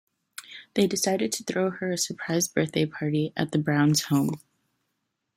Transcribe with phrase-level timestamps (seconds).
[0.73, 4.41] They decide to throw her a surprise birthday party at the Browns' home.